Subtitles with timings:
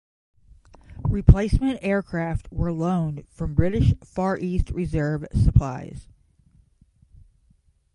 [1.07, 6.07] Replacement aircraft were loaned from British Far East reserve supplies.